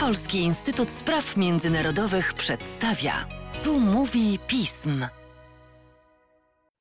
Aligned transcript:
Polski 0.00 0.38
Instytut 0.38 0.90
Spraw 0.90 1.36
Międzynarodowych 1.36 2.34
przedstawia. 2.34 3.12
Tu 3.64 3.80
mówi 3.80 4.38
pism. 4.46 5.06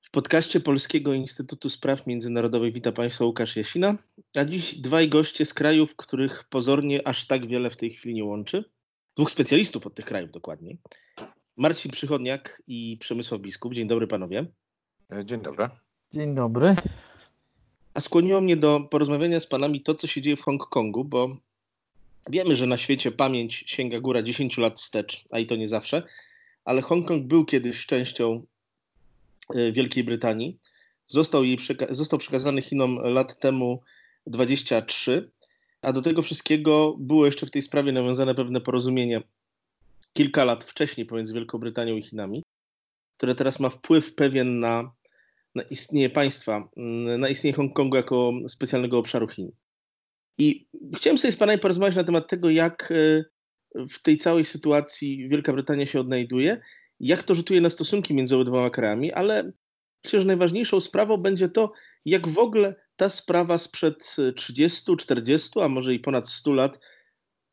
W 0.02 0.12
podcaście 0.12 0.60
Polskiego 0.60 1.14
Instytutu 1.14 1.70
Spraw 1.70 2.08
Międzynarodowych 2.08 2.74
witam 2.74 2.94
Państwa 2.94 3.26
Łukasz 3.26 3.56
Jasina, 3.56 3.98
a 4.36 4.46
dziś 4.46 4.76
dwaj 4.76 5.10
goście 5.10 5.46
z 5.46 5.54
krajów, 5.54 5.96
których 5.96 6.44
pozornie 6.50 7.08
aż 7.08 7.28
tak 7.28 7.48
wiele 7.48 7.70
w 7.70 7.77
tej 7.77 7.89
chwili 7.89 8.16
nie 8.16 8.23
łączy. 8.23 8.64
Dwóch 9.16 9.32
specjalistów 9.32 9.88
od 9.88 9.96
tych 9.96 10.05
krajów 10.05 10.32
dokładniej. 10.32 10.80
Marcin 11.58 11.92
Przychodniak 11.92 12.64
i 12.68 12.98
Przemysław 13.00 13.42
Biskup. 13.42 13.73
Dzień 13.73 13.88
dobry 13.88 14.08
panowie. 14.08 14.46
Dzień 15.26 15.42
dobry. 15.42 15.70
Dzień 16.14 16.36
dobry. 16.36 16.76
A 17.94 18.02
skłoniło 18.02 18.42
mnie 18.42 18.58
do 18.58 18.80
porozmawiania 18.80 19.39
z 19.39 19.48
panami 19.48 19.82
to, 19.82 19.96
co 19.96 20.08
się 20.08 20.21
dzieje 20.21 20.38
w 20.38 20.42
Hongkongu, 20.42 21.05
bo 21.05 21.38
wiemy, 22.30 22.56
że 22.56 22.66
na 22.66 22.78
świecie 22.78 23.12
pamięć 23.12 23.64
sięga 23.68 24.00
góra 24.00 24.24
10 24.24 24.57
lat 24.57 24.79
wstecz, 24.79 25.25
a 25.32 25.39
i 25.39 25.46
to 25.46 25.56
nie 25.56 25.68
zawsze, 25.68 26.04
ale 26.66 26.82
Hongkong 26.82 27.28
był 27.28 27.46
kiedyś 27.46 27.86
częścią 27.86 28.46
e, 29.56 29.71
Wielkiej 29.71 30.04
Brytanii. 30.04 30.57
Został, 31.06 31.43
jej 31.43 31.57
przeka- 31.57 31.93
został 31.93 32.20
przekazany 32.20 32.62
Chinom 32.62 32.95
lat 32.95 33.39
temu 33.39 33.81
23, 34.28 35.31
a 35.81 35.94
do 35.94 36.02
tego 36.02 36.22
wszystkiego 36.22 36.95
było 37.00 37.26
jeszcze 37.26 37.45
w 37.45 37.52
tej 37.52 37.62
sprawie 37.62 37.92
nawiązane 37.92 38.36
pewne 38.36 38.62
porozumienie 38.62 39.22
kilka 40.14 40.45
lat 40.45 40.64
wcześniej 40.64 41.06
pomiędzy 41.06 41.34
Wielką 41.34 41.58
Brytanią 41.58 41.95
i 41.95 42.02
Chinami, 42.02 42.44
które 43.17 43.36
teraz 43.36 43.59
ma 43.59 43.70
wpływ 43.70 44.16
pewien 44.16 44.59
na, 44.59 44.92
na 45.56 45.64
istnienie 45.64 46.09
państwa, 46.09 46.70
na 47.17 47.30
istnienie 47.30 47.56
Hongkongu 47.56 47.98
jako 47.98 48.31
specjalnego 48.48 48.98
obszaru 48.98 49.28
Chin. 49.28 49.52
I 50.41 50.67
chciałem 50.95 51.17
sobie 51.17 51.31
z 51.31 51.38
Panami 51.38 51.59
porozmawiać 51.59 51.95
na 51.95 52.03
temat 52.03 52.27
tego, 52.27 52.50
jak 52.50 52.91
e, 52.91 53.23
w 53.89 54.02
tej 54.02 54.17
całej 54.17 54.45
sytuacji 54.45 55.30
Wielka 55.30 55.53
Brytania 55.53 55.86
się 55.86 56.00
odnajduje, 56.00 56.61
jak 57.00 57.23
to 57.23 57.36
rzutuje 57.36 57.61
na 57.61 57.70
stosunki 57.70 58.14
między 58.14 58.36
obydwoma 58.36 58.70
krajami, 58.70 59.11
ale 59.11 59.52
myślę, 60.03 60.20
że 60.20 60.25
najważniejszą 60.25 60.80
sprawą 60.80 61.17
będzie 61.17 61.50
to, 61.50 61.72
jak 62.06 62.28
w 62.28 62.39
ogóle 62.39 62.75
ta 62.95 63.09
sprawa 63.09 63.58
sprzed 63.58 64.16
30, 64.36 64.98
40, 64.98 65.50
a 65.61 65.67
może 65.67 65.94
i 65.94 66.00
ponad 66.00 66.30
100 66.30 66.53
lat 66.53 66.80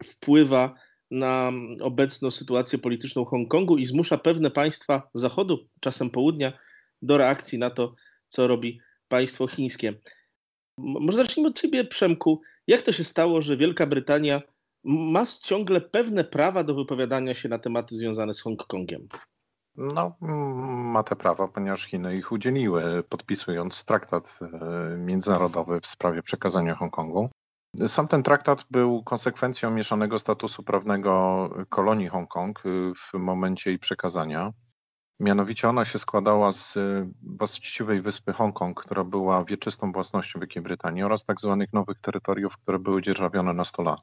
wpływa 0.05 0.75
na 1.11 1.53
obecną 1.81 2.31
sytuację 2.31 2.79
polityczną 2.79 3.25
Hongkongu 3.25 3.79
i 3.79 3.87
zmusza 3.87 4.19
pewne 4.19 4.51
państwa 4.51 5.11
Zachodu, 5.15 5.69
czasem 5.81 6.11
południa, 6.11 6.53
do 7.03 7.19
reakcji 7.19 7.59
na 7.59 7.71
to, 7.71 7.95
co 8.29 8.47
robi 8.47 8.81
państwo 9.09 9.47
chińskie. 9.47 9.95
Może 10.79 11.17
zacznijmy 11.17 11.49
od 11.49 11.61
Ciebie, 11.61 11.85
Przemku. 11.85 12.41
Jak 12.69 12.83
to 12.83 12.93
się 12.93 13.05
stało, 13.05 13.43
że 13.43 13.57
Wielka 13.57 13.87
Brytania 13.87 14.43
ma 14.85 15.25
ciągle 15.43 15.81
pewne 15.81 16.25
prawa 16.25 16.65
do 16.65 16.75
wypowiadania 16.75 17.35
się 17.35 17.49
na 17.49 17.59
tematy 17.59 17.97
związane 17.97 18.35
z 18.35 18.41
Hongkongiem? 18.41 19.09
No, 19.77 20.17
ma 20.93 21.03
te 21.03 21.17
prawa, 21.17 21.49
ponieważ 21.49 21.87
Chiny 21.87 22.17
ich 22.17 22.33
udzieliły, 22.33 23.03
podpisując 23.09 23.85
traktat 23.85 24.39
e, 24.43 24.97
międzynarodowy 24.99 25.81
w 25.81 25.87
sprawie 25.87 26.23
przekazania 26.23 26.75
Hongkongu. 26.75 27.31
Sam 27.87 28.09
ten 28.09 28.23
traktat 28.23 28.65
był 28.71 29.03
konsekwencją 29.03 29.71
mieszanego 29.71 30.19
statusu 30.19 30.63
prawnego 30.63 31.51
kolonii 31.69 32.09
Hongkong 32.09 32.59
e, 32.67 32.69
w 32.95 33.19
momencie 33.19 33.71
jej 33.71 33.79
przekazania. 33.79 34.53
Mianowicie 35.21 35.69
ona 35.69 35.85
się 35.85 35.99
składała 35.99 36.53
z 36.53 36.77
e, 36.77 37.11
właściwej 37.23 38.03
wyspy 38.03 38.33
Hongkong, 38.33 38.85
która 38.85 39.05
była 39.05 39.45
wieczystą 39.45 39.93
własnością 39.93 40.41
Wielkiej 40.41 40.63
Brytanii 40.63 41.03
oraz 41.03 41.25
tak 41.25 41.41
zwanych 41.41 41.73
nowych 41.73 42.01
terytoriów, 42.01 42.59
które 42.59 42.79
były 42.79 43.03
dzierżawione 43.03 43.53
na 43.53 43.65
100 43.65 43.83
lat. 43.83 44.01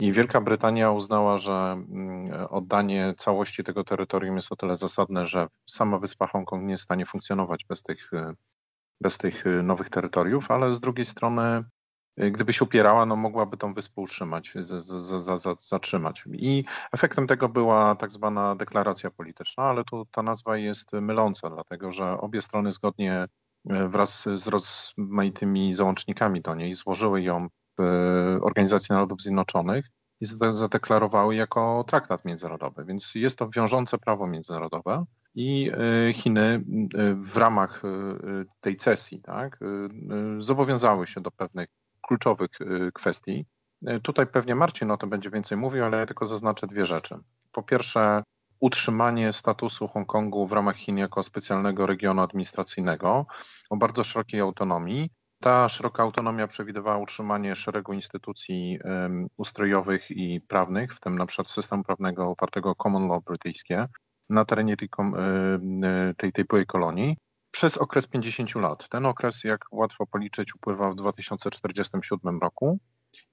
I 0.00 0.12
Wielka 0.12 0.40
Brytania 0.40 0.90
uznała, 0.90 1.38
że 1.38 1.52
mm, 1.52 2.46
oddanie 2.50 3.14
całości 3.16 3.64
tego 3.64 3.84
terytorium 3.84 4.36
jest 4.36 4.52
o 4.52 4.56
tyle 4.56 4.76
zasadne, 4.76 5.26
że 5.26 5.46
sama 5.66 5.98
wyspa 5.98 6.26
Hongkong 6.26 6.62
nie 6.62 6.70
jest 6.70 6.82
w 6.82 6.84
stanie 6.84 7.06
funkcjonować 7.06 7.64
bez 7.64 7.82
tych, 7.82 8.12
e, 8.12 8.34
bez 9.00 9.18
tych 9.18 9.46
e, 9.46 9.62
nowych 9.62 9.90
terytoriów, 9.90 10.50
ale 10.50 10.74
z 10.74 10.80
drugiej 10.80 11.04
strony, 11.04 11.64
gdyby 12.16 12.52
się 12.52 12.64
upierała, 12.64 13.06
no 13.06 13.16
mogłaby 13.16 13.56
tą 13.56 13.74
wyspę 13.74 14.00
utrzymać, 14.00 14.54
zatrzymać. 15.58 16.24
I 16.32 16.64
efektem 16.92 17.26
tego 17.26 17.48
była 17.48 17.94
tak 17.94 18.10
zwana 18.10 18.56
deklaracja 18.56 19.10
polityczna, 19.10 19.64
ale 19.64 19.84
tu 19.84 20.06
ta 20.12 20.22
nazwa 20.22 20.56
jest 20.56 20.92
myląca, 20.92 21.50
dlatego 21.50 21.92
że 21.92 22.20
obie 22.20 22.42
strony 22.42 22.72
zgodnie 22.72 23.26
wraz 23.88 24.28
z 24.34 24.48
rozmaitymi 24.48 25.74
załącznikami 25.74 26.40
do 26.40 26.54
niej 26.54 26.74
złożyły 26.74 27.22
ją 27.22 27.48
Organizacji 28.40 28.92
Narodów 28.92 29.22
Zjednoczonych 29.22 29.86
i 30.20 30.26
zadeklarowały 30.50 31.34
jako 31.34 31.84
traktat 31.88 32.24
międzynarodowy. 32.24 32.84
Więc 32.84 33.14
jest 33.14 33.38
to 33.38 33.48
wiążące 33.48 33.98
prawo 33.98 34.26
międzynarodowe 34.26 35.04
i 35.34 35.70
Chiny 36.12 36.64
w 37.16 37.36
ramach 37.36 37.82
tej 38.60 38.76
cesji 38.76 39.20
tak, 39.22 39.58
zobowiązały 40.38 41.06
się 41.06 41.20
do 41.20 41.30
pewnych 41.30 41.68
kluczowych 42.08 42.50
kwestii. 42.94 43.46
Tutaj 44.02 44.26
pewnie 44.26 44.54
Marcin 44.54 44.90
o 44.90 44.96
tym 44.96 45.10
będzie 45.10 45.30
więcej 45.30 45.58
mówił, 45.58 45.84
ale 45.84 45.98
ja 45.98 46.06
tylko 46.06 46.26
zaznaczę 46.26 46.66
dwie 46.66 46.86
rzeczy. 46.86 47.14
Po 47.52 47.62
pierwsze, 47.62 48.22
utrzymanie 48.60 49.32
statusu 49.32 49.88
Hongkongu 49.88 50.46
w 50.46 50.52
ramach 50.52 50.76
Chin 50.76 50.98
jako 50.98 51.22
specjalnego 51.22 51.86
regionu 51.86 52.22
administracyjnego 52.22 53.26
o 53.70 53.76
bardzo 53.76 54.04
szerokiej 54.04 54.40
autonomii 54.40 55.10
ta 55.44 55.68
szeroka 55.68 56.02
autonomia 56.02 56.46
przewidywała 56.46 56.98
utrzymanie 56.98 57.56
szeregu 57.56 57.92
instytucji 57.92 58.78
ustrojowych 59.36 60.10
i 60.10 60.40
prawnych, 60.40 60.94
w 60.94 61.00
tym 61.00 61.18
na 61.18 61.26
przykład 61.26 61.50
systemu 61.50 61.84
prawnego 61.84 62.28
opartego 62.30 62.70
o 62.70 62.74
common 62.74 63.08
law 63.08 63.24
brytyjskie 63.24 63.86
na 64.28 64.44
terenie 64.44 64.76
tej, 64.76 64.88
tej, 66.16 66.32
tej 66.32 66.44
byłej 66.44 66.66
kolonii 66.66 67.16
przez 67.54 67.78
okres 67.78 68.06
50 68.06 68.54
lat. 68.54 68.88
Ten 68.88 69.06
okres, 69.06 69.44
jak 69.44 69.64
łatwo 69.72 70.06
policzyć, 70.06 70.54
upływa 70.54 70.90
w 70.90 70.94
2047 70.94 72.38
roku 72.40 72.78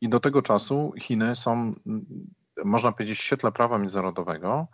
i 0.02 0.10
do 0.10 0.20
tego 0.20 0.42
czasu 0.42 0.94
Chiny 1.00 1.36
są, 1.36 1.74
można 2.66 2.92
powiedzieć, 2.92 3.20
w 3.20 3.22
świetle 3.22 3.52
prawa 3.52 3.78
międzynarodowego 3.78 4.68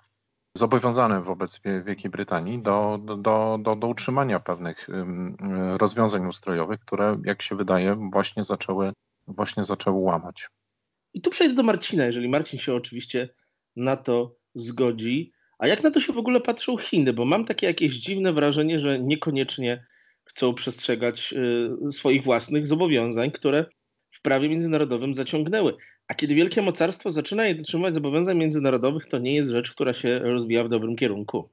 zobowiązane 0.55 1.21
wobec 1.21 1.61
Wielkiej 1.85 2.11
Brytanii 2.11 2.61
do, 2.61 2.99
do, 3.05 3.57
do, 3.61 3.75
do 3.75 3.87
utrzymania 3.87 4.39
pewnych 4.39 4.87
rozwiązań 5.77 6.27
ustrojowych, 6.27 6.79
które, 6.79 7.17
jak 7.25 7.41
się 7.41 7.55
wydaje, 7.55 8.09
właśnie 8.11 8.43
zaczęły, 8.43 8.93
właśnie 9.27 9.63
zaczęły 9.63 9.99
łamać. 9.99 10.49
I 11.13 11.21
tu 11.21 11.29
przejdę 11.29 11.55
do 11.55 11.63
Marcina, 11.63 12.05
jeżeli 12.05 12.29
Marcin 12.29 12.59
się 12.59 12.75
oczywiście 12.75 13.29
na 13.75 13.97
to 13.97 14.35
zgodzi. 14.55 15.31
A 15.57 15.67
jak 15.67 15.83
na 15.83 15.91
to 15.91 15.99
się 15.99 16.13
w 16.13 16.17
ogóle 16.17 16.41
patrzą 16.41 16.77
Chiny? 16.77 17.13
Bo 17.13 17.25
mam 17.25 17.45
takie 17.45 17.67
jakieś 17.67 17.93
dziwne 17.93 18.33
wrażenie, 18.33 18.79
że 18.79 18.99
niekoniecznie 18.99 19.83
chcą 20.25 20.53
przestrzegać 20.53 21.33
y, 21.87 21.91
swoich 21.91 22.23
własnych 22.23 22.67
zobowiązań, 22.67 23.31
które 23.31 23.65
w 24.11 24.21
prawie 24.21 24.49
międzynarodowym 24.49 25.13
zaciągnęły. 25.13 25.73
A 26.07 26.13
kiedy 26.13 26.35
wielkie 26.35 26.61
mocarstwo 26.61 27.11
zaczyna 27.11 27.45
je 27.45 27.55
dotrzymywać 27.55 27.93
zobowiązań 27.93 28.37
międzynarodowych, 28.37 29.05
to 29.05 29.17
nie 29.17 29.35
jest 29.35 29.51
rzecz, 29.51 29.71
która 29.71 29.93
się 29.93 30.19
rozwija 30.19 30.63
w 30.63 30.69
dobrym 30.69 30.95
kierunku. 30.95 31.49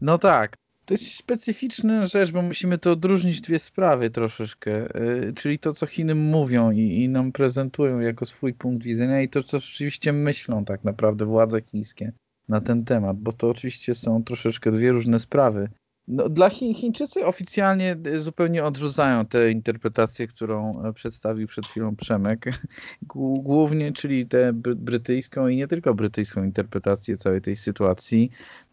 No 0.00 0.18
tak. 0.18 0.56
To 0.84 0.94
jest 0.94 1.14
specyficzna 1.14 2.06
rzecz, 2.06 2.30
bo 2.30 2.42
musimy 2.42 2.78
to 2.78 2.92
odróżnić 2.92 3.40
dwie 3.40 3.58
sprawy 3.58 4.10
troszeczkę. 4.10 4.70
Yy, 4.70 5.32
czyli 5.36 5.58
to, 5.58 5.72
co 5.72 5.86
Chiny 5.86 6.14
mówią 6.14 6.70
i, 6.70 6.80
i, 6.80 7.08
nam 7.08 7.32
prezentują 7.32 8.00
jako 8.00 8.26
swój 8.26 8.54
punkt 8.54 8.84
widzenia 8.84 9.22
i 9.22 9.28
to, 9.28 9.42
co 9.42 9.58
rzeczywiście 9.58 10.12
myślą 10.12 10.64
tak 10.64 10.84
naprawdę 10.84 11.24
władze 11.24 11.62
chińskie 11.62 12.12
na 12.48 12.60
ten 12.60 12.84
temat, 12.84 13.16
bo 13.18 13.32
to 13.32 13.48
oczywiście 13.48 13.94
są 13.94 14.24
troszeczkę 14.24 14.72
dwie 14.72 14.92
różne 14.92 15.18
sprawy. 15.18 15.68
No, 16.08 16.28
dla 16.28 16.50
Chiń, 16.50 16.74
Chińczycy 16.74 17.26
oficjalnie 17.26 17.96
y, 18.06 18.20
zupełnie 18.20 18.64
odrzucają 18.64 19.26
tę 19.26 19.50
interpretację, 19.50 20.26
którą 20.26 20.82
e, 20.84 20.92
przedstawił 20.92 21.48
przed 21.48 21.66
chwilą 21.66 21.96
Przemek. 21.96 22.44
Głównie, 23.42 23.92
czyli 23.92 24.26
tę 24.26 24.52
brytyjską 24.76 25.48
i 25.48 25.56
nie 25.56 25.68
tylko 25.68 25.94
brytyjską 25.94 26.44
interpretację 26.44 27.16
całej 27.16 27.40
tej 27.40 27.56
sytuacji. 27.56 28.30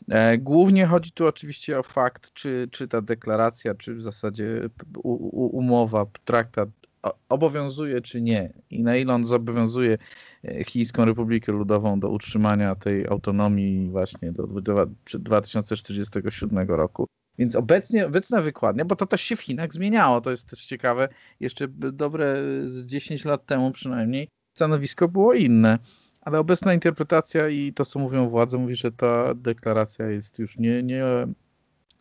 E, 0.10 0.38
głównie 0.38 0.86
chodzi 0.86 1.12
tu 1.12 1.28
oczywiście 1.28 1.80
o 1.80 1.84
fakt, 1.84 2.34
czy, 2.34 2.68
czy 2.72 2.88
ta 2.88 3.02
deklaracja, 3.02 3.76
czy 3.76 3.96
w 3.96 4.02
zasadzie 4.02 4.70
umowa, 5.52 6.06
traktat 6.26 6.70
obowiązuje, 7.30 8.02
czy 8.02 8.22
nie. 8.22 8.54
I 8.70 8.84
na 8.84 8.98
ile 8.98 9.14
on 9.14 9.26
zobowiązuje 9.26 9.98
e, 10.46 10.64
Chińską 10.64 11.06
Republikę 11.06 11.52
Ludową 11.52 12.00
do 12.00 12.10
utrzymania 12.10 12.76
tej 12.76 13.08
autonomii 13.08 13.90
właśnie 13.90 14.32
do 14.32 14.48
2047 15.14 16.68
roku. 16.68 17.08
Więc 17.38 17.56
obecnie, 17.56 18.08
obecna 18.08 18.42
wykładnia, 18.42 18.86
bo 18.86 18.96
to 18.96 19.06
też 19.06 19.22
się 19.22 19.36
w 19.36 19.42
Chinach 19.42 19.74
zmieniało, 19.74 20.22
to 20.22 20.32
jest 20.32 20.50
też 20.50 20.66
ciekawe, 20.66 21.10
jeszcze 21.40 21.68
dobre 21.68 22.44
z 22.66 22.86
10 22.86 23.26
lat 23.26 23.46
temu 23.46 23.72
przynajmniej 23.72 24.28
stanowisko 24.54 25.08
było 25.08 25.34
inne. 25.34 25.80
Ale 26.22 26.40
obecna 26.40 26.74
interpretacja 26.74 27.50
i 27.50 27.74
to, 27.74 27.86
co 27.86 28.00
mówią 28.00 28.30
władze, 28.30 28.58
mówi, 28.58 28.76
że 28.76 28.92
ta 28.92 29.36
deklaracja 29.36 30.08
jest 30.08 30.40
już 30.40 30.58
nie, 30.58 30.84
nie, 30.84 31.04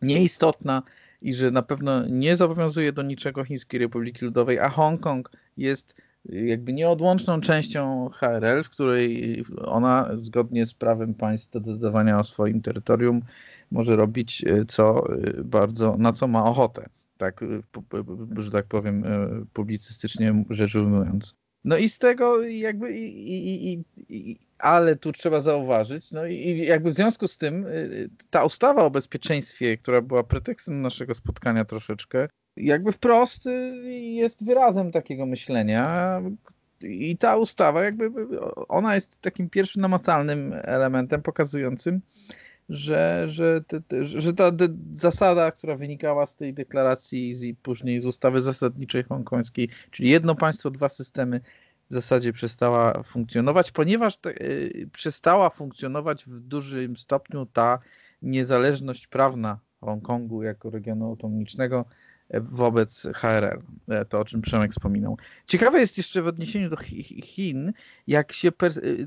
nieistotna 0.01 0.83
i 1.23 1.33
że 1.33 1.51
na 1.51 1.61
pewno 1.61 2.07
nie 2.07 2.35
zobowiązuje 2.35 2.93
do 2.93 3.01
niczego 3.01 3.43
Chińskiej 3.43 3.79
Republiki 3.79 4.25
Ludowej, 4.25 4.59
a 4.59 4.69
Hongkong 4.69 5.31
jest 5.57 6.01
jakby 6.25 6.73
nieodłączną 6.73 7.41
częścią 7.41 8.09
HRL, 8.09 8.63
w 8.63 8.69
której 8.69 9.43
ona 9.65 10.09
zgodnie 10.21 10.65
z 10.65 10.73
prawem 10.73 11.13
państw 11.13 11.51
decydowania 11.51 12.19
o 12.19 12.23
swoim 12.23 12.61
terytorium 12.61 13.21
może 13.71 13.95
robić 13.95 14.45
co 14.67 15.07
bardzo, 15.43 15.97
na 15.97 16.13
co 16.13 16.27
ma 16.27 16.45
ochotę. 16.45 16.89
Tak, 17.17 17.45
że 18.37 18.51
tak 18.51 18.65
powiem, 18.65 19.03
publicystycznie 19.53 20.43
rzecz 20.49 20.75
ujmując. 20.75 21.35
No 21.63 21.77
i 21.77 21.89
z 21.89 21.99
tego 21.99 22.43
jakby, 22.43 22.97
i, 22.97 23.73
i, 23.73 23.83
i, 24.09 24.37
ale 24.57 24.95
tu 24.95 25.11
trzeba 25.11 25.41
zauważyć, 25.41 26.11
no 26.11 26.25
i 26.25 26.57
jakby 26.57 26.91
w 26.91 26.95
związku 26.95 27.27
z 27.27 27.37
tym 27.37 27.65
y, 27.65 28.09
ta 28.29 28.45
ustawa 28.45 28.85
o 28.85 28.91
bezpieczeństwie, 28.91 29.77
która 29.77 30.01
była 30.01 30.23
pretekstem 30.23 30.81
naszego 30.81 31.13
spotkania 31.13 31.65
troszeczkę, 31.65 32.27
jakby 32.57 32.91
wprost 32.91 33.47
y, 33.47 33.51
jest 33.91 34.45
wyrazem 34.45 34.91
takiego 34.91 35.25
myślenia. 35.25 36.21
I 36.81 37.17
ta 37.17 37.37
ustawa, 37.37 37.83
jakby 37.83 38.11
ona 38.67 38.95
jest 38.95 39.21
takim 39.21 39.49
pierwszym 39.49 39.81
namacalnym 39.81 40.53
elementem 40.63 41.21
pokazującym, 41.21 42.01
że, 42.71 43.23
że, 43.29 43.61
te, 43.67 44.05
że 44.05 44.33
ta 44.33 44.51
zasada, 44.93 45.51
która 45.51 45.75
wynikała 45.75 46.25
z 46.25 46.35
tej 46.35 46.53
deklaracji 46.53 47.47
i 47.49 47.55
później 47.55 48.01
z 48.01 48.05
ustawy 48.05 48.41
zasadniczej 48.41 49.03
hongkońskiej, 49.03 49.69
czyli 49.91 50.09
jedno 50.09 50.35
państwo, 50.35 50.71
dwa 50.71 50.89
systemy, 50.89 51.41
w 51.89 51.93
zasadzie 51.93 52.33
przestała 52.33 53.03
funkcjonować, 53.03 53.71
ponieważ 53.71 54.17
te, 54.17 54.29
y, 54.29 54.89
przestała 54.93 55.49
funkcjonować 55.49 56.25
w 56.25 56.39
dużym 56.39 56.97
stopniu 56.97 57.45
ta 57.45 57.79
niezależność 58.21 59.07
prawna 59.07 59.59
Hongkongu 59.81 60.43
jako 60.43 60.69
regionu 60.69 61.05
autonomicznego 61.05 61.85
e, 62.29 62.41
wobec 62.41 63.07
HRL, 63.15 63.61
e, 63.89 64.05
to 64.05 64.19
o 64.19 64.25
czym 64.25 64.41
Przemek 64.41 64.71
wspominał. 64.71 65.17
Ciekawe 65.45 65.79
jest 65.79 65.97
jeszcze 65.97 66.21
w 66.21 66.27
odniesieniu 66.27 66.69
do 66.69 66.77
Chin, 67.23 67.73
jak 68.07 68.31
się 68.33 68.51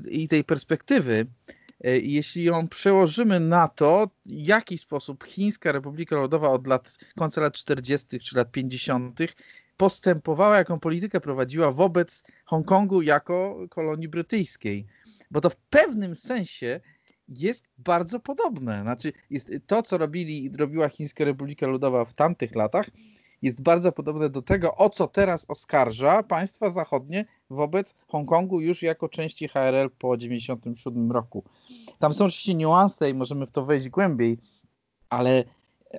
i 0.09 0.27
tej 0.27 0.43
perspektywy, 0.43 1.25
jeśli 1.83 2.43
ją 2.43 2.67
przełożymy 2.67 3.39
na 3.39 3.67
to, 3.67 4.07
w 4.25 4.29
jaki 4.31 4.77
sposób 4.77 5.23
Chińska 5.23 5.71
Republika 5.71 6.15
Ludowa 6.15 6.49
od 6.49 6.67
lat, 6.67 6.97
końca 7.17 7.41
lat 7.41 7.53
40. 7.53 8.19
czy 8.19 8.37
lat 8.37 8.51
50. 8.51 9.19
postępowała, 9.77 10.57
jaką 10.57 10.79
politykę 10.79 11.21
prowadziła 11.21 11.71
wobec 11.71 12.23
Hongkongu 12.45 13.01
jako 13.01 13.57
kolonii 13.69 14.07
brytyjskiej. 14.07 14.85
Bo 15.31 15.41
to 15.41 15.49
w 15.49 15.55
pewnym 15.55 16.15
sensie 16.15 16.79
jest 17.27 17.65
bardzo 17.77 18.19
podobne. 18.19 18.81
Znaczy, 18.81 19.13
to, 19.67 19.81
co 19.81 19.97
robili, 19.97 20.51
robiła 20.57 20.89
Chińska 20.89 21.25
Republika 21.25 21.67
Ludowa 21.67 22.05
w 22.05 22.13
tamtych 22.13 22.55
latach, 22.55 22.89
jest 23.41 23.61
bardzo 23.61 23.91
podobne 23.91 24.29
do 24.29 24.41
tego, 24.41 24.75
o 24.75 24.89
co 24.89 25.07
teraz 25.07 25.45
oskarża 25.49 26.23
państwa 26.23 26.69
zachodnie 26.69 27.25
wobec 27.49 27.95
Hongkongu 28.07 28.61
już 28.61 28.81
jako 28.81 29.09
części 29.09 29.47
HRL 29.47 29.89
po 29.89 30.17
1997 30.17 31.11
roku. 31.11 31.43
Tam 31.99 32.13
są 32.13 32.25
oczywiście 32.25 32.55
niuanse 32.55 33.09
i 33.09 33.13
możemy 33.13 33.45
w 33.45 33.51
to 33.51 33.65
wejść 33.65 33.89
głębiej, 33.89 34.37
ale, 35.09 35.43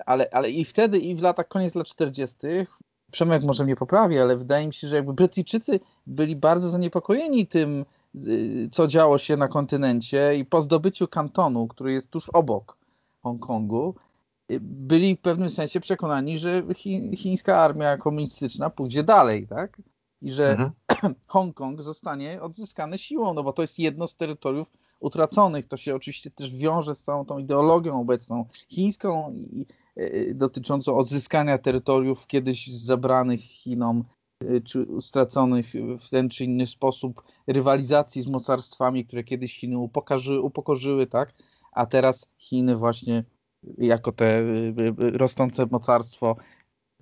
ale, 0.05 0.29
ale 0.31 0.51
i 0.51 0.65
wtedy, 0.65 0.97
i 0.97 1.15
w 1.15 1.21
latach 1.21 1.47
koniec 1.47 1.75
lat 1.75 1.87
40. 1.87 2.37
Przemek 3.11 3.43
może 3.43 3.63
mnie 3.63 3.75
poprawi, 3.75 4.19
ale 4.19 4.37
wydaje 4.37 4.67
mi 4.67 4.73
się, 4.73 4.87
że 4.87 4.95
jakby 4.95 5.13
Brytyjczycy 5.13 5.79
byli 6.07 6.35
bardzo 6.35 6.69
zaniepokojeni 6.69 7.47
tym, 7.47 7.85
y, 8.15 8.69
co 8.71 8.87
działo 8.87 9.17
się 9.17 9.37
na 9.37 9.47
kontynencie 9.47 10.35
i 10.35 10.45
po 10.45 10.61
zdobyciu 10.61 11.07
kantonu, 11.07 11.67
który 11.67 11.93
jest 11.93 12.09
tuż 12.09 12.29
obok 12.29 12.77
Hongkongu, 13.23 13.95
byli 14.61 15.15
w 15.15 15.21
pewnym 15.21 15.49
sensie 15.49 15.79
przekonani, 15.79 16.37
że 16.37 16.63
chi, 16.75 17.11
chińska 17.17 17.57
armia 17.57 17.97
komunistyczna 17.97 18.69
pójdzie 18.69 19.03
dalej, 19.03 19.47
tak? 19.47 19.81
I 20.21 20.31
że 20.31 20.51
mhm. 20.51 20.71
Hongkong 21.27 21.81
zostanie 21.81 22.41
odzyskany 22.41 22.97
siłą, 22.97 23.33
no 23.33 23.43
bo 23.43 23.53
to 23.53 23.61
jest 23.61 23.79
jedno 23.79 24.07
z 24.07 24.15
terytoriów 24.15 24.71
utraconych. 24.99 25.67
To 25.67 25.77
się 25.77 25.95
oczywiście 25.95 26.31
też 26.31 26.55
wiąże 26.55 26.95
z 26.95 27.03
całą 27.03 27.25
tą 27.25 27.37
ideologią 27.37 28.01
obecną 28.01 28.45
chińską 28.69 29.33
i, 29.33 29.65
y, 29.99 30.33
dotyczącą 30.35 30.97
odzyskania 30.97 31.57
terytoriów 31.57 32.27
kiedyś 32.27 32.67
zabranych 32.67 33.41
Chinom 33.41 34.03
y, 34.43 34.61
czy 34.61 34.87
straconych 35.01 35.73
w 35.99 36.09
ten 36.09 36.29
czy 36.29 36.45
inny 36.45 36.67
sposób, 36.67 37.23
rywalizacji 37.47 38.21
z 38.21 38.27
mocarstwami, 38.27 39.05
które 39.05 39.23
kiedyś 39.23 39.59
Chiny 39.59 39.77
upokorzyły 40.41 41.07
tak? 41.07 41.33
A 41.71 41.85
teraz 41.85 42.27
Chiny 42.37 42.75
właśnie 42.75 43.23
jako 43.77 44.11
te 44.11 44.39
y, 44.39 44.73
y, 45.01 45.17
rosnące 45.17 45.65
mocarstwo 45.71 46.35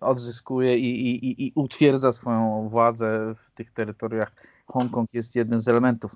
odzyskuje 0.02 0.78
i, 0.78 1.10
i, 1.10 1.48
i 1.48 1.52
utwierdza 1.56 2.12
swoją 2.12 2.70
władzę 2.70 3.36
w 3.36 3.52
tych 3.52 3.72
terytoriach. 3.72 4.32
Hongkong 4.68 5.14
jest 5.14 5.36
jednym 5.36 5.62
z 5.62 5.68
elementów. 5.68 6.16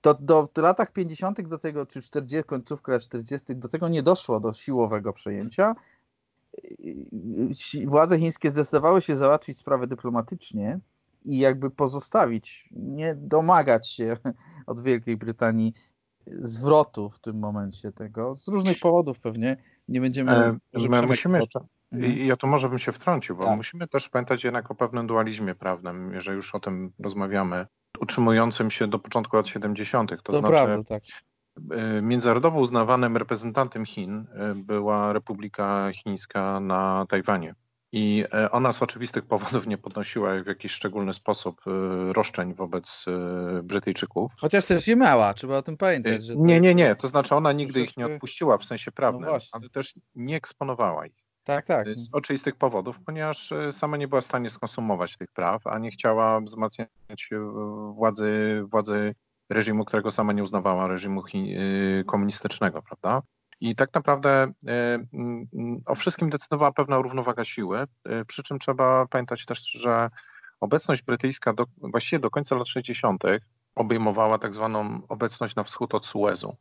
To 0.00 0.14
do, 0.14 0.46
w 0.54 0.58
latach 0.58 0.92
50. 0.92 1.48
do 1.48 1.58
tego, 1.58 1.86
czy 1.86 2.02
40, 2.02 2.44
końcówka 2.44 2.92
lat 2.92 3.02
40. 3.02 3.56
do 3.56 3.68
tego 3.68 3.88
nie 3.88 4.02
doszło 4.02 4.40
do 4.40 4.52
siłowego 4.52 5.12
przejęcia. 5.12 5.74
Władze 7.86 8.18
chińskie 8.18 8.50
zdecydowały 8.50 9.02
się 9.02 9.16
załatwić 9.16 9.58
sprawę 9.58 9.86
dyplomatycznie 9.86 10.80
i 11.24 11.38
jakby 11.38 11.70
pozostawić, 11.70 12.68
nie 12.70 13.14
domagać 13.14 13.88
się 13.88 14.16
od 14.66 14.80
Wielkiej 14.80 15.16
Brytanii 15.16 15.74
zwrotu 16.26 17.10
w 17.10 17.18
tym 17.18 17.38
momencie 17.38 17.92
tego, 17.92 18.36
z 18.36 18.48
różnych 18.48 18.80
powodów 18.80 19.20
pewnie, 19.20 19.56
nie 19.88 20.00
będziemy... 20.00 20.32
E, 20.32 20.58
my 20.88 21.02
musimy 21.02 21.38
jeszcze, 21.38 21.60
mhm. 21.92 22.18
ja 22.18 22.36
tu 22.36 22.46
może 22.46 22.68
bym 22.68 22.78
się 22.78 22.92
wtrącił, 22.92 23.36
bo 23.36 23.44
tak. 23.44 23.56
musimy 23.56 23.88
też 23.88 24.08
pamiętać 24.08 24.44
jednak 24.44 24.70
o 24.70 24.74
pewnym 24.74 25.06
dualizmie 25.06 25.54
prawnym, 25.54 26.14
jeżeli 26.14 26.36
już 26.36 26.54
o 26.54 26.60
tym 26.60 26.92
rozmawiamy, 26.98 27.66
utrzymującym 28.00 28.70
się 28.70 28.86
do 28.86 28.98
początku 28.98 29.36
lat 29.36 29.46
70. 29.46 30.10
To, 30.10 30.16
to 30.16 30.38
znaczy, 30.38 30.52
prawda, 30.52 30.84
tak. 30.84 31.02
E, 31.70 32.02
międzynarodowo 32.02 32.60
uznawanym 32.60 33.16
reprezentantem 33.16 33.86
Chin 33.86 34.26
e, 34.34 34.54
była 34.54 35.12
Republika 35.12 35.90
Chińska 35.92 36.60
na 36.60 37.06
Tajwanie. 37.08 37.54
I 37.92 38.24
e, 38.32 38.50
ona 38.50 38.72
z 38.72 38.82
oczywistych 38.82 39.24
powodów 39.24 39.66
nie 39.66 39.78
podnosiła 39.78 40.42
w 40.42 40.46
jakiś 40.46 40.72
szczególny 40.72 41.14
sposób 41.14 41.60
e, 41.66 42.12
roszczeń 42.12 42.54
wobec 42.54 43.04
e, 43.08 43.62
Brytyjczyków. 43.62 44.32
Chociaż 44.36 44.66
też 44.66 44.86
je 44.86 44.96
miała, 44.96 45.34
trzeba 45.34 45.56
o 45.56 45.62
tym 45.62 45.76
pamiętać. 45.76 46.24
Że 46.24 46.36
nie, 46.36 46.60
nie, 46.60 46.74
nie. 46.74 46.96
To 46.96 47.08
znaczy 47.08 47.34
ona 47.34 47.52
nigdy 47.52 47.80
ich 47.80 47.96
nie 47.96 48.06
odpuściła 48.06 48.58
w 48.58 48.64
sensie 48.64 48.92
prawnym, 48.92 49.30
no 49.30 49.38
ale 49.52 49.68
też 49.68 49.94
nie 50.14 50.36
eksponowała 50.36 51.06
ich. 51.06 51.24
Tak, 51.44 51.66
tak. 51.66 51.98
Z 51.98 52.08
oczywistych 52.12 52.56
powodów, 52.56 52.96
ponieważ 53.06 53.52
sama 53.70 53.96
nie 53.96 54.08
była 54.08 54.20
w 54.20 54.24
stanie 54.24 54.50
skonsumować 54.50 55.16
tych 55.16 55.32
praw, 55.32 55.66
a 55.66 55.78
nie 55.78 55.90
chciała 55.90 56.40
wzmacniać 56.40 57.30
władzy, 57.92 58.62
władzy 58.66 59.14
reżimu, 59.50 59.84
którego 59.84 60.10
sama 60.10 60.32
nie 60.32 60.42
uznawała, 60.42 60.86
reżimu 60.86 61.22
komunistycznego, 62.06 62.82
prawda? 62.82 63.22
I 63.60 63.76
tak 63.76 63.94
naprawdę 63.94 64.52
e, 64.68 65.04
o 65.86 65.94
wszystkim 65.94 66.30
decydowała 66.30 66.72
pewna 66.72 66.96
równowaga 66.96 67.44
siły, 67.44 67.78
e, 68.04 68.24
przy 68.24 68.42
czym 68.42 68.58
trzeba 68.58 69.06
pamiętać 69.06 69.46
też, 69.46 69.70
że 69.70 70.10
obecność 70.60 71.02
brytyjska 71.02 71.52
do, 71.52 71.64
właściwie 71.76 72.20
do 72.20 72.30
końca 72.30 72.56
lat 72.56 72.68
60. 72.68 73.22
obejmowała 73.74 74.38
tak 74.38 74.54
zwaną 74.54 75.00
obecność 75.08 75.56
na 75.56 75.62
wschód 75.62 75.94
od 75.94 76.06
Suezu. 76.06 76.56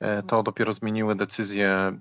E, 0.00 0.22
to 0.22 0.42
dopiero 0.42 0.72
zmieniły 0.72 1.14
decyzje 1.14 1.98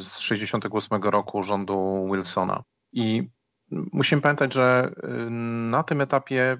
z 0.00 0.18
68 0.18 1.02
roku 1.02 1.42
rządu 1.42 2.08
Wilsona. 2.12 2.62
I 2.92 3.28
musimy 3.70 4.22
pamiętać, 4.22 4.54
że 4.54 4.90
na 5.70 5.82
tym 5.82 6.00
etapie 6.00 6.58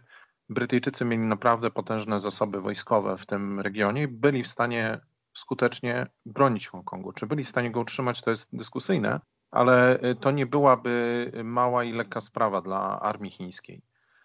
Brytyjczycy 0.48 1.04
mieli 1.04 1.22
naprawdę 1.22 1.70
potężne 1.70 2.20
zasoby 2.20 2.60
wojskowe 2.60 3.16
w 3.16 3.26
tym 3.26 3.60
regionie 3.60 4.02
i 4.02 4.08
byli 4.08 4.42
w 4.42 4.48
stanie 4.48 4.98
skutecznie 5.36 6.06
bronić 6.26 6.68
Hongkongu. 6.68 7.12
Czy 7.12 7.26
byli 7.26 7.44
w 7.44 7.48
stanie 7.48 7.70
go 7.70 7.80
utrzymać, 7.80 8.22
to 8.22 8.30
jest 8.30 8.48
dyskusyjne, 8.52 9.20
ale 9.50 10.02
y, 10.04 10.14
to 10.14 10.30
nie 10.30 10.46
byłaby 10.46 11.32
mała 11.44 11.84
i 11.84 11.92
lekka 11.92 12.20
sprawa 12.20 12.60
dla 12.60 13.00
armii 13.00 13.30
chińskiej. 13.30 13.82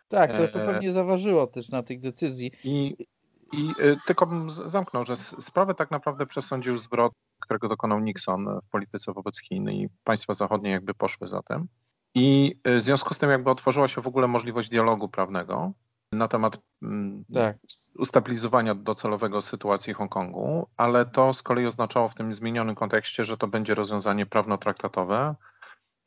Tak, 0.08 0.38
to, 0.38 0.48
to 0.48 0.62
e, 0.64 0.66
pewnie 0.66 0.92
zaważyło 0.92 1.48
też 1.48 1.70
na 1.70 1.84
tych 1.84 2.00
decyzji. 2.00 2.52
I, 2.64 3.08
i 3.54 3.72
y, 3.80 3.98
tylko 4.08 4.26
bym 4.26 4.50
zamknął, 4.50 5.06
że 5.06 5.18
sprawę 5.18 5.74
tak 5.74 5.92
naprawdę 5.92 6.26
przesądził 6.26 6.78
zwrot, 6.78 7.14
którego 7.40 7.68
dokonał 7.70 8.00
Nixon 8.00 8.60
w 8.68 8.70
polityce 8.70 9.14
wobec 9.14 9.42
Chin 9.42 9.70
i 9.70 9.90
państwa 10.04 10.34
zachodnie 10.34 10.72
jakby 10.72 10.94
poszły 10.94 11.28
za 11.28 11.42
tym. 11.42 11.68
I 12.16 12.56
y, 12.68 12.76
w 12.76 12.82
związku 12.82 13.14
z 13.14 13.20
tym 13.20 13.30
jakby 13.30 13.50
otworzyła 13.50 13.88
się 13.88 14.02
w 14.02 14.08
ogóle 14.08 14.28
możliwość 14.28 14.70
dialogu 14.70 15.10
prawnego 15.10 15.74
na 16.12 16.28
temat 16.28 16.58
mm, 16.82 17.26
tak. 17.34 17.58
ustabilizowania 18.00 18.76
docelowego 18.76 19.42
sytuacji 19.42 19.94
Hongkongu, 19.94 20.68
ale 20.78 21.06
to 21.06 21.34
z 21.34 21.44
kolei 21.44 21.66
oznaczało 21.66 22.10
w 22.10 22.16
tym 22.16 22.34
zmienionym 22.34 22.76
kontekście, 22.76 23.26
że 23.26 23.38
to 23.38 23.48
będzie 23.48 23.76
rozwiązanie 23.76 24.26
prawno-traktatowe, 24.26 25.36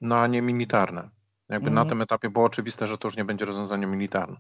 no 0.01 0.17
a 0.17 0.27
nie 0.27 0.43
militarne. 0.43 1.09
Jakby 1.49 1.69
mhm. 1.69 1.75
na 1.75 1.91
tym 1.91 2.03
etapie 2.03 2.31
było 2.31 2.45
oczywiste, 2.45 2.87
że 2.87 2.99
to 2.99 3.09
już 3.09 3.17
nie 3.17 3.25
będzie 3.25 3.45
rozwiązanie 3.45 3.87
militarne. 3.87 4.37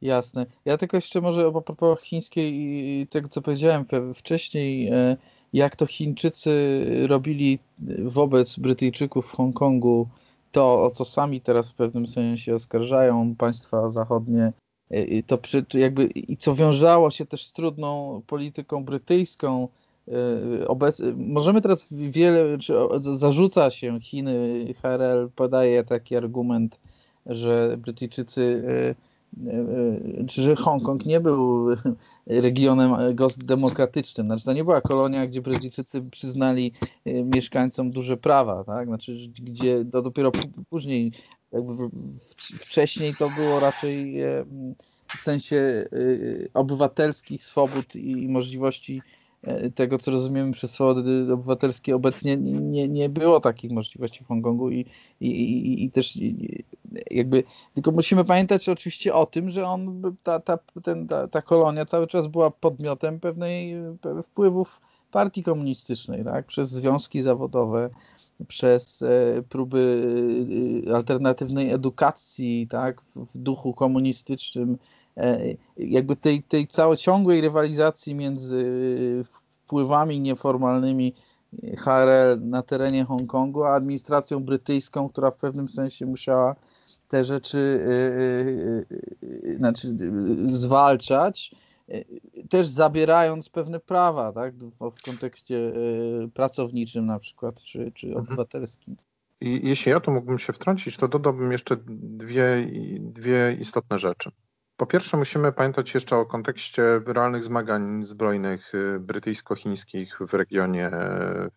Jasne. 0.00 0.46
Ja 0.64 0.76
tylko 0.76 0.96
jeszcze 0.96 1.20
może 1.20 1.46
o 1.46 1.62
propos 1.62 2.00
chińskiej 2.00 2.54
i 2.54 3.06
tego, 3.06 3.28
co 3.28 3.42
powiedziałem 3.42 3.84
wcześniej, 4.14 4.88
e, 4.88 5.16
jak 5.52 5.76
to 5.76 5.86
Chińczycy 5.86 6.84
robili 7.06 7.58
wobec 8.04 8.58
Brytyjczyków 8.58 9.28
w 9.28 9.36
Hongkongu, 9.36 10.08
to 10.52 10.82
o 10.84 10.90
co 10.90 11.04
sami 11.04 11.40
teraz 11.40 11.72
w 11.72 11.74
pewnym 11.74 12.06
sensie 12.06 12.54
oskarżają 12.54 13.34
państwa 13.36 13.88
zachodnie 13.88 14.52
to 15.26 15.38
przy, 15.38 15.66
jakby, 15.74 16.04
i 16.04 16.36
co 16.36 16.54
wiązało 16.54 17.10
się 17.10 17.26
też 17.26 17.46
z 17.46 17.52
trudną 17.52 18.22
polityką 18.26 18.84
brytyjską. 18.84 19.68
Obec, 20.66 21.02
możemy 21.16 21.60
teraz 21.60 21.86
wiele, 21.90 22.58
czy 22.58 22.74
zarzuca 23.00 23.70
się 23.70 24.00
Chiny, 24.00 24.66
HRL 24.82 25.30
podaje 25.36 25.84
taki 25.84 26.16
argument, 26.16 26.80
że 27.26 27.76
Brytyjczycy 27.78 28.64
czy 30.28 30.42
że 30.42 30.56
Hongkong 30.56 31.06
nie 31.06 31.20
był 31.20 31.66
regionem 32.26 32.92
demokratycznym. 33.46 34.26
Znaczy, 34.26 34.44
to 34.44 34.52
nie 34.52 34.64
była 34.64 34.80
kolonia, 34.80 35.26
gdzie 35.26 35.42
Brytyjczycy 35.42 36.02
przyznali 36.10 36.72
mieszkańcom 37.06 37.90
duże 37.90 38.16
prawa, 38.16 38.64
tak? 38.64 38.88
Znaczy, 38.88 39.16
gdzie 39.42 39.84
to 39.92 40.02
dopiero 40.02 40.32
później, 40.70 41.12
jakby 41.52 41.72
wcześniej 42.58 43.14
to 43.14 43.30
było 43.30 43.60
raczej 43.60 44.16
w 45.18 45.20
sensie 45.20 45.88
obywatelskich 46.54 47.44
swobód 47.44 47.96
i 47.96 48.28
możliwości 48.28 49.02
E, 49.42 49.70
tego, 49.70 49.98
co 49.98 50.10
rozumiemy 50.10 50.52
przez 50.52 50.70
swobody 50.70 51.32
obywatelskie, 51.32 51.96
obecnie 51.96 52.36
nie, 52.36 52.88
nie 52.88 53.08
było 53.08 53.40
takich 53.40 53.70
możliwości 53.70 54.24
w 54.24 54.26
Hongkongu 54.26 54.70
i, 54.70 54.86
i, 55.20 55.28
i, 55.28 55.84
i 55.84 55.90
też 55.90 56.18
jakby, 57.10 57.44
tylko 57.74 57.90
musimy 57.90 58.24
pamiętać 58.24 58.68
oczywiście 58.68 59.14
o 59.14 59.26
tym, 59.26 59.50
że 59.50 59.64
on, 59.64 60.02
ta, 60.22 60.40
ta, 60.40 60.58
ten, 60.82 61.08
ta, 61.08 61.28
ta 61.28 61.42
kolonia 61.42 61.84
cały 61.84 62.06
czas 62.06 62.26
była 62.26 62.50
podmiotem 62.50 63.20
pewnej 63.20 63.74
wpływów 64.22 64.80
partii 65.10 65.42
komunistycznej, 65.42 66.24
tak, 66.24 66.46
przez 66.46 66.70
związki 66.70 67.22
zawodowe, 67.22 67.90
przez 68.48 69.02
e, 69.02 69.42
próby 69.48 70.02
e, 70.86 70.94
alternatywnej 70.94 71.70
edukacji, 71.70 72.66
tak, 72.70 73.00
w 73.16 73.38
duchu 73.38 73.74
komunistycznym, 73.74 74.78
E, 75.16 75.54
jakby 75.76 76.16
tej, 76.16 76.42
tej 76.42 76.66
całej 76.66 76.96
ciągłej 76.96 77.40
rywalizacji 77.40 78.14
między 78.14 78.64
wpływami 79.24 80.20
nieformalnymi 80.20 81.14
HRL 81.78 82.40
na 82.40 82.62
terenie 82.62 83.04
Hongkongu, 83.04 83.64
a 83.64 83.74
administracją 83.74 84.40
brytyjską, 84.40 85.08
która 85.08 85.30
w 85.30 85.36
pewnym 85.36 85.68
sensie 85.68 86.06
musiała 86.06 86.56
te 87.08 87.24
rzeczy 87.24 87.84
znaczy, 89.56 89.96
zwalczać, 90.44 91.54
też 92.50 92.68
zabierając 92.68 93.48
pewne 93.48 93.80
prawa, 93.80 94.32
tak, 94.32 94.54
w 94.80 95.02
kontekście 95.04 95.72
pracowniczym 96.34 97.06
na 97.06 97.18
przykład, 97.18 97.62
czy, 97.62 97.92
czy 97.94 98.06
mhm. 98.06 98.26
obywatelskim. 98.26 98.96
I 99.40 99.68
jeśli 99.68 99.92
ja 99.92 100.00
tu 100.00 100.10
mógłbym 100.10 100.38
się 100.38 100.52
wtrącić, 100.52 100.96
to 100.96 101.08
dodałbym 101.08 101.52
jeszcze 101.52 101.76
dwie, 101.86 102.68
dwie 103.00 103.56
istotne 103.60 103.98
rzeczy. 103.98 104.30
Po 104.76 104.86
pierwsze, 104.86 105.16
musimy 105.16 105.52
pamiętać 105.52 105.94
jeszcze 105.94 106.16
o 106.16 106.26
kontekście 106.26 106.82
realnych 107.06 107.44
zmagań 107.44 108.04
zbrojnych 108.04 108.74
y, 108.74 109.00
brytyjsko-chińskich 109.00 110.18
w 110.20 110.34
regionie 110.34 110.90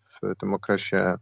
w 0.04 0.36
tym 0.38 0.54
okresie 0.54 1.14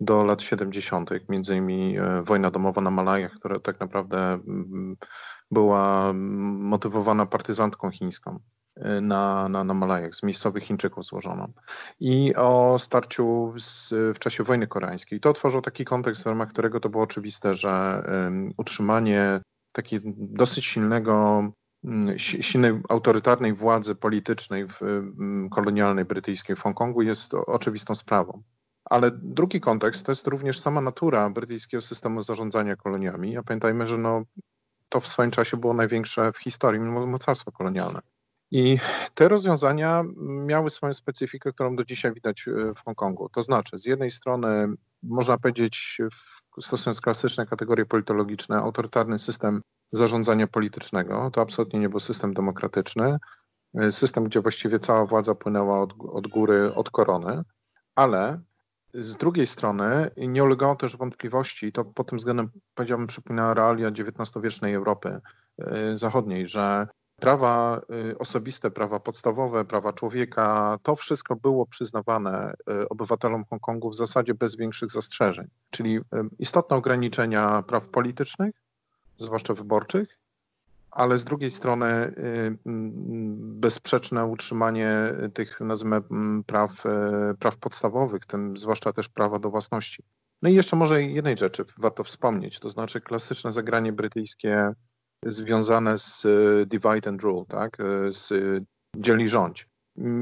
do 0.00 0.24
lat 0.24 0.42
70., 0.42 1.10
między 1.28 1.56
innymi 1.56 1.98
y, 1.98 2.22
wojna 2.22 2.50
domowa 2.50 2.80
na 2.80 2.90
Malajach, 2.90 3.32
która 3.32 3.60
tak 3.60 3.80
naprawdę 3.80 4.18
mm, 4.18 4.96
była 5.50 6.12
motywowana 6.12 7.26
partyzantką 7.26 7.90
chińską 7.90 8.38
y, 8.76 9.00
na, 9.00 9.48
na, 9.48 9.64
na 9.64 9.74
Malajach, 9.74 10.14
z 10.14 10.22
miejscowych 10.22 10.64
Chińczyków 10.64 11.04
złożoną. 11.04 11.52
I 12.00 12.34
o 12.34 12.76
starciu 12.78 13.54
z, 13.58 13.94
w 14.16 14.18
czasie 14.18 14.44
wojny 14.44 14.66
koreańskiej. 14.66 15.20
To 15.20 15.30
otworzył 15.30 15.62
taki 15.62 15.84
kontekst, 15.84 16.22
w 16.22 16.26
ramach 16.26 16.48
którego 16.48 16.80
to 16.80 16.88
było 16.88 17.02
oczywiste, 17.02 17.54
że 17.54 18.02
um, 18.06 18.52
utrzymanie 18.56 19.40
takiego 19.72 20.10
dosyć 20.16 20.64
silnego, 20.64 21.42
mm, 21.84 22.18
silnej 22.18 22.80
autorytarnej 22.88 23.52
władzy 23.52 23.94
politycznej 23.94 24.66
w 24.66 24.82
mm, 24.82 25.50
kolonialnej 25.50 26.04
brytyjskiej 26.04 26.56
w 26.56 26.62
Hongkongu 26.62 27.02
jest 27.02 27.34
oczywistą 27.34 27.94
sprawą. 27.94 28.42
Ale 28.84 29.10
drugi 29.10 29.60
kontekst 29.60 30.06
to 30.06 30.12
jest 30.12 30.26
również 30.26 30.60
sama 30.60 30.80
natura 30.80 31.30
brytyjskiego 31.30 31.82
systemu 31.82 32.22
zarządzania 32.22 32.76
koloniami. 32.76 33.36
A 33.36 33.42
pamiętajmy, 33.42 33.86
że 33.86 33.98
no, 33.98 34.22
to 34.88 35.00
w 35.00 35.08
swoim 35.08 35.30
czasie 35.30 35.56
było 35.56 35.74
największe 35.74 36.32
w 36.32 36.38
historii 36.38 36.80
mocarstwo 36.80 37.52
kolonialne. 37.52 38.00
I 38.50 38.78
te 39.14 39.28
rozwiązania 39.28 40.04
miały 40.46 40.70
swoją 40.70 40.92
specyfikę, 40.92 41.52
którą 41.52 41.76
do 41.76 41.84
dzisiaj 41.84 42.14
widać 42.14 42.48
e, 42.48 42.74
w 42.74 42.84
Hongkongu. 42.84 43.28
To 43.28 43.42
znaczy, 43.42 43.78
z 43.78 43.86
jednej 43.86 44.10
strony, 44.10 44.68
można 45.02 45.38
powiedzieć, 45.38 45.98
stosując 46.60 47.00
klasyczne 47.00 47.46
kategorie 47.46 47.86
politologiczne, 47.86 48.56
autorytarny 48.56 49.18
system 49.18 49.62
zarządzania 49.92 50.46
politycznego. 50.46 51.30
To 51.30 51.40
absolutnie 51.40 51.80
nie 51.80 51.88
był 51.88 52.00
system 52.00 52.34
demokratyczny. 52.34 53.18
E, 53.74 53.90
system, 53.90 54.24
gdzie 54.24 54.40
właściwie 54.40 54.78
cała 54.78 55.06
władza 55.06 55.34
płynęła 55.34 55.80
od, 55.80 55.92
od 56.12 56.26
góry, 56.26 56.74
od 56.74 56.90
korony, 56.90 57.42
ale 57.94 58.40
z 58.94 59.16
drugiej 59.16 59.46
strony 59.46 60.10
nie 60.16 60.44
ulegało 60.44 60.76
też 60.76 60.96
wątpliwości, 60.96 61.66
i 61.66 61.72
to 61.72 61.84
pod 61.84 62.08
tym 62.08 62.18
względem 62.18 62.50
powiedziałbym 62.74 63.06
przypomina 63.06 63.54
realia 63.54 63.88
XIX-wiecznej 63.88 64.74
Europy 64.74 65.20
e, 65.58 65.96
Zachodniej, 65.96 66.48
że 66.48 66.86
prawa 67.20 67.80
y, 68.10 68.18
osobiste, 68.18 68.70
prawa 68.70 69.00
podstawowe, 69.00 69.64
prawa 69.64 69.92
człowieka, 69.92 70.78
to 70.82 70.96
wszystko 70.96 71.36
było 71.36 71.66
przyznawane 71.66 72.52
y, 72.82 72.88
obywatelom 72.88 73.44
Hongkongu 73.44 73.90
w 73.90 73.96
zasadzie 73.96 74.34
bez 74.34 74.56
większych 74.56 74.90
zastrzeżeń. 74.90 75.46
Czyli 75.70 76.00
istotne 76.38 76.76
ograniczenia 76.76 77.62
praw 77.62 77.88
politycznych, 77.88 78.54
zwłaszcza 79.16 79.54
wyborczych, 79.54 80.17
ale 80.90 81.18
z 81.18 81.24
drugiej 81.24 81.50
strony 81.50 82.14
bezsprzeczne 83.36 84.26
utrzymanie 84.26 84.92
tych, 85.34 85.60
nazwijmy, 85.60 86.00
praw, 86.46 86.82
praw 87.38 87.56
podstawowych, 87.56 88.26
tym 88.26 88.56
zwłaszcza 88.56 88.92
też 88.92 89.08
prawa 89.08 89.38
do 89.38 89.50
własności. 89.50 90.02
No 90.42 90.48
i 90.48 90.54
jeszcze 90.54 90.76
może 90.76 91.02
jednej 91.02 91.36
rzeczy 91.36 91.64
warto 91.78 92.04
wspomnieć, 92.04 92.60
to 92.60 92.70
znaczy 92.70 93.00
klasyczne 93.00 93.52
zagranie 93.52 93.92
brytyjskie 93.92 94.72
związane 95.26 95.98
z 95.98 96.26
e, 96.26 96.66
divide 96.66 97.08
and 97.08 97.22
rule, 97.22 97.44
tak? 97.48 97.76
Z 98.10 98.32
dzieli 98.96 99.28
rządź. 99.28 99.68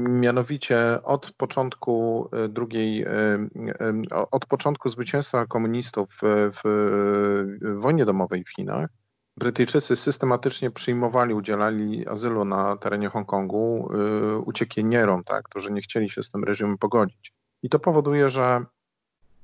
Mianowicie 0.09 1.03
od 1.03 1.31
początku 1.31 2.29
drugiej, 2.49 3.05
od 4.31 4.45
początku 4.45 4.89
zwycięstwa 4.89 5.45
komunistów 5.45 6.19
w, 6.21 6.49
w 6.63 7.81
wojnie 7.81 8.05
domowej 8.05 8.43
w 8.43 8.49
Chinach, 8.55 8.89
Brytyjczycy 9.37 9.95
systematycznie 9.95 10.71
przyjmowali, 10.71 11.33
udzielali 11.33 12.07
azylu 12.07 12.45
na 12.45 12.77
terenie 12.77 13.09
Hongkongu 13.09 13.89
uciekinierom, 14.45 15.23
tak, 15.23 15.43
którzy 15.43 15.71
nie 15.71 15.81
chcieli 15.81 16.09
się 16.09 16.23
z 16.23 16.31
tym 16.31 16.43
reżimem 16.43 16.77
pogodzić. 16.77 17.33
I 17.63 17.69
to 17.69 17.79
powoduje, 17.79 18.29
że 18.29 18.65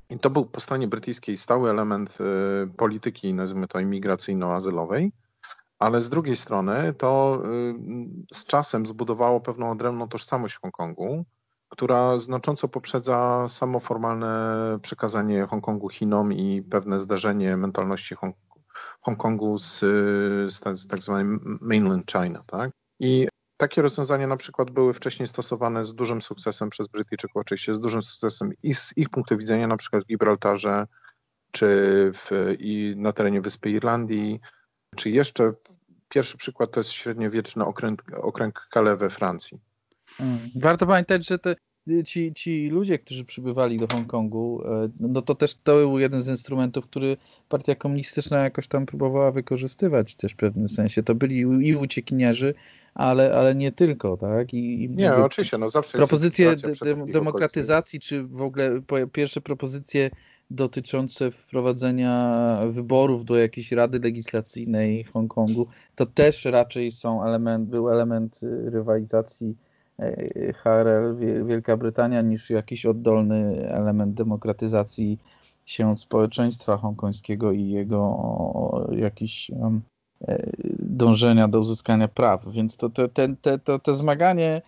i 0.09 0.19
to 0.19 0.29
był 0.29 0.45
po 0.45 0.59
stronie 0.59 0.87
brytyjskiej 0.87 1.37
stały 1.37 1.69
element 1.69 2.17
polityki, 2.77 3.33
nazwijmy 3.33 3.67
to 3.67 3.79
imigracyjno-azylowej, 3.79 5.11
ale 5.79 6.01
z 6.01 6.09
drugiej 6.09 6.35
strony 6.35 6.93
to 6.93 7.41
y, 7.45 7.73
z 8.33 8.45
czasem 8.45 8.85
zbudowało 8.85 9.41
pewną 9.41 9.71
odrębną 9.71 10.07
tożsamość 10.07 10.55
Hongkongu, 10.55 11.25
która 11.69 12.19
znacząco 12.19 12.67
poprzedza 12.67 13.47
samo 13.47 13.79
formalne 13.79 14.77
przekazanie 14.81 15.45
Hongkongu 15.45 15.89
Chinom 15.89 16.33
i 16.33 16.61
pewne 16.61 16.99
zdarzenie 16.99 17.57
mentalności 17.57 18.15
Hong 18.15 18.35
Hongkongu 19.01 19.57
z, 19.57 19.79
z, 20.53 20.59
tak, 20.59 20.77
z 20.77 20.87
tak 20.87 21.03
zwanym 21.03 21.57
mainland 21.61 22.11
China. 22.11 22.43
Tak? 22.47 22.71
I 22.99 23.27
takie 23.57 23.81
rozwiązania 23.81 24.27
na 24.27 24.37
przykład 24.37 24.71
były 24.71 24.93
wcześniej 24.93 25.27
stosowane 25.27 25.85
z 25.85 25.93
dużym 25.93 26.21
sukcesem 26.21 26.69
przez 26.69 26.87
Brytyjczyków, 26.87 27.41
oczywiście 27.41 27.75
z 27.75 27.79
dużym 27.79 28.03
sukcesem 28.03 28.51
i 28.63 28.75
z 28.75 28.97
ich 28.97 29.09
punktu 29.09 29.37
widzenia 29.37 29.67
na 29.67 29.77
przykład 29.77 30.03
w 30.03 30.07
Gibraltarze, 30.07 30.87
czy 31.51 31.67
w, 32.13 32.55
i 32.59 32.93
na 32.97 33.13
terenie 33.13 33.41
Wyspy 33.41 33.69
Irlandii, 33.69 34.39
czy 34.95 35.09
jeszcze 35.09 35.53
pierwszy 36.09 36.37
przykład 36.37 36.71
to 36.71 36.79
jest 36.79 36.91
średniowieczny 36.91 37.65
okręg, 37.65 38.03
okręg 38.21 38.67
Calais 38.73 38.99
we 38.99 39.09
Francji. 39.09 39.61
Mm. 40.19 40.39
Warto 40.55 40.87
pamiętać, 40.87 41.27
że 41.27 41.39
te, 41.39 41.55
ci, 42.05 42.33
ci 42.33 42.69
ludzie, 42.69 42.99
którzy 42.99 43.25
przybywali 43.25 43.79
do 43.79 43.87
Hongkongu, 43.87 44.61
e, 44.65 44.89
no 44.99 45.21
to 45.21 45.35
też 45.35 45.55
to 45.55 45.75
był 45.75 45.99
jeden 45.99 46.21
z 46.21 46.27
instrumentów, 46.27 46.85
który 46.85 47.17
partia 47.49 47.75
komunistyczna 47.75 48.43
jakoś 48.43 48.67
tam 48.67 48.85
próbowała 48.85 49.31
wykorzystywać 49.31 50.15
też 50.15 50.31
w 50.31 50.35
pewnym 50.35 50.69
sensie. 50.69 51.03
To 51.03 51.15
byli 51.15 51.39
i 51.39 51.75
uciekinierzy, 51.75 52.53
ale, 52.93 53.33
ale 53.35 53.55
nie 53.55 53.71
tylko, 53.71 54.17
tak? 54.17 54.53
I, 54.53 54.89
nie, 54.89 55.13
oczywiście, 55.13 55.57
no 55.57 55.69
zawsze 55.69 55.97
Propozycje 55.97 56.55
de, 56.55 57.05
demokratyzacji, 57.11 57.99
czy 57.99 58.23
w 58.23 58.41
ogóle 58.41 58.81
pierwsze 59.11 59.41
propozycje 59.41 60.11
dotyczące 60.51 61.31
wprowadzenia 61.31 62.59
wyborów 62.69 63.25
do 63.25 63.37
jakiejś 63.37 63.71
rady 63.71 63.99
legislacyjnej 63.99 65.03
Hongkongu, 65.03 65.67
to 65.95 66.05
też 66.05 66.45
raczej 66.45 66.91
są 66.91 67.23
element, 67.23 67.69
był 67.69 67.89
element 67.89 68.39
rywalizacji 68.65 69.49
e, 69.49 69.72
HRL 70.55 71.15
Wielka 71.45 71.77
Brytania 71.77 72.21
niż 72.21 72.49
jakiś 72.49 72.85
oddolny 72.85 73.69
element 73.69 74.13
demokratyzacji 74.13 75.19
się 75.65 75.97
społeczeństwa 75.97 76.77
hongkońskiego 76.77 77.51
i 77.51 77.69
jego 77.69 78.87
jakiś 78.91 79.51
e, 79.51 80.51
dążenia 80.79 81.47
do 81.47 81.59
uzyskania 81.59 82.07
praw. 82.07 82.45
Więc 82.51 82.77
to, 82.77 82.89
to, 82.89 83.07
te, 83.07 83.35
te, 83.35 83.59
to, 83.59 83.79
to 83.79 83.93
zmaganie, 83.93 84.61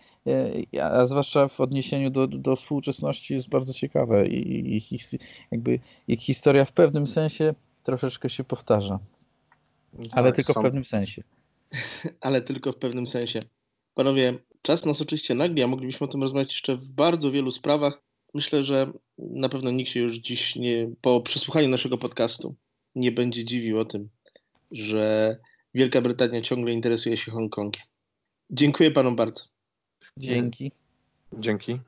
e, 0.74 0.84
a 0.84 1.06
zwłaszcza 1.06 1.48
w 1.48 1.62
odniesieniu 1.62 2.10
do, 2.10 2.28
do 2.28 2.56
współczesności, 2.56 3.34
jest 3.34 3.50
bardzo 3.50 3.74
ciekawe 3.74 4.28
i, 4.28 4.78
i 4.78 5.00
jakby 5.52 5.80
ich 6.08 6.20
historia 6.20 6.66
w 6.66 6.72
pewnym 6.72 7.08
sensie 7.08 7.54
troszeczkę 7.84 8.30
się 8.30 8.44
powtarza. 8.44 9.00
Ale 10.12 10.30
tak, 10.30 10.36
tylko 10.36 10.54
są... 10.54 10.60
w 10.60 10.64
pewnym 10.64 10.86
sensie. 10.86 11.24
Ale 12.22 12.42
tylko 12.42 12.72
w 12.72 12.78
pewnym 12.78 13.08
sensie. 13.08 13.40
Panowie, 13.94 14.34
czas 14.66 14.86
nas 14.86 15.02
oczywiście 15.02 15.36
nagli, 15.36 15.64
a 15.64 15.68
moglibyśmy 15.68 16.08
o 16.08 16.08
tym 16.08 16.22
rozmawiać 16.22 16.52
jeszcze 16.54 16.76
w 16.78 16.92
bardzo 16.92 17.32
wielu 17.32 17.52
sprawach. 17.52 18.02
Myślę, 18.34 18.64
że 18.64 18.92
na 19.18 19.50
pewno 19.50 19.72
nikt 19.72 19.92
się 19.92 20.00
już 20.00 20.18
dziś 20.18 20.56
nie, 20.56 20.90
po 21.02 21.22
przesłuchaniu 21.22 21.70
naszego 21.70 21.98
podcastu 21.98 22.56
nie 22.96 23.12
będzie 23.12 23.46
dziwił 23.46 23.80
o 23.80 23.86
tym, 23.86 24.10
że 24.72 25.38
Wielka 25.74 26.02
Brytania 26.02 26.42
ciągle 26.42 26.72
interesuje 26.72 27.18
się 27.18 27.32
Hongkongiem. 27.32 27.84
Dziękuję 28.50 28.92
panom 28.92 29.16
bardzo. 29.16 29.44
Dzięki. 30.18 30.72
Dzięki. 31.34 31.80